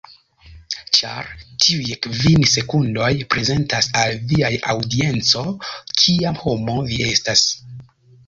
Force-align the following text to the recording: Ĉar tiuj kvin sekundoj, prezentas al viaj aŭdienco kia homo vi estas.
Ĉar 0.99 1.27
tiuj 1.65 1.97
kvin 2.05 2.45
sekundoj, 2.53 3.11
prezentas 3.35 3.89
al 4.03 4.17
viaj 4.31 4.51
aŭdienco 4.75 5.45
kia 6.03 6.35
homo 6.43 6.79
vi 6.89 6.99
estas. 7.11 7.45